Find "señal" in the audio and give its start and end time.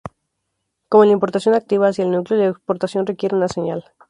3.49-3.91